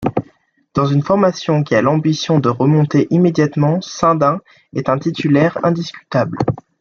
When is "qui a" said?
1.61-1.81